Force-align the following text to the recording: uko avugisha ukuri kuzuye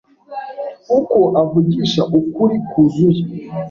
uko 0.97 1.19
avugisha 1.41 2.01
ukuri 2.19 2.55
kuzuye 2.69 3.21